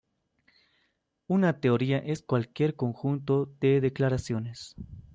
[1.27, 4.73] Una teoría es cualquier conjunto de declaraciones.